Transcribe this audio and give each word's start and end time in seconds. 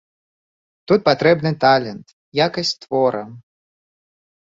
Тут 0.91 0.99
патрэбны 1.09 1.51
талент, 1.65 2.07
якасць 2.45 2.75
твора. 2.87 3.23